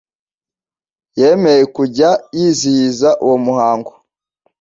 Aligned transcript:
Yemeye 1.19 1.63
kujya 1.75 2.09
yizihiza 2.37 3.09
uwo 3.23 3.35
muhango 3.45 3.91